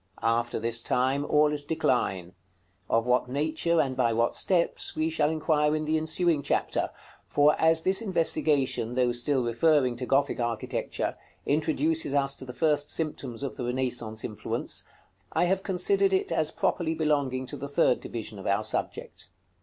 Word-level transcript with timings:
After 0.23 0.59
this 0.59 0.81
time, 0.81 1.23
all 1.25 1.53
is 1.53 1.63
decline, 1.63 2.33
of 2.89 3.05
what 3.05 3.29
nature 3.29 3.79
and 3.79 3.95
by 3.95 4.13
what 4.13 4.33
steps, 4.33 4.95
we 4.95 5.11
shall 5.11 5.29
inquire 5.29 5.75
in 5.75 5.85
the 5.85 5.95
ensuing 5.95 6.41
chapter; 6.41 6.89
for 7.27 7.55
as 7.61 7.83
this 7.83 8.01
investigation, 8.01 8.95
though 8.95 9.11
still 9.11 9.43
referring 9.43 9.95
to 9.97 10.07
Gothic 10.07 10.39
architecture, 10.39 11.17
introduces 11.45 12.15
us 12.15 12.33
to 12.37 12.45
the 12.45 12.51
first 12.51 12.89
symptoms 12.89 13.43
of 13.43 13.57
the 13.57 13.65
Renaissance 13.65 14.23
influence, 14.23 14.83
I 15.33 15.43
have 15.43 15.61
considered 15.61 16.13
it 16.13 16.31
as 16.31 16.49
properly 16.49 16.95
belonging 16.95 17.45
to 17.45 17.55
the 17.55 17.67
third 17.69 17.99
division 17.99 18.39
of 18.39 18.47
our 18.47 18.63
subject. 18.63 19.29